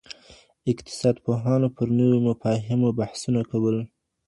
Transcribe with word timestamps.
اقتصاد 0.71 1.15
پوهانو 1.25 1.67
پر 1.75 1.87
نويو 1.97 2.25
مفاهيمو 2.29 2.89
بحثونه 2.99 3.41
کول. 3.51 3.77